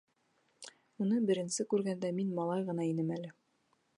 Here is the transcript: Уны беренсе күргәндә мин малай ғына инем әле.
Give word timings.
Уны 1.05 1.19
беренсе 1.31 1.67
күргәндә 1.75 2.11
мин 2.21 2.33
малай 2.39 2.65
ғына 2.73 2.91
инем 2.95 3.15
әле. 3.21 3.33